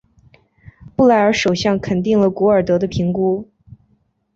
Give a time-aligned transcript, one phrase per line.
[0.95, 3.51] 布莱尔首相肯定了古尔德的评估。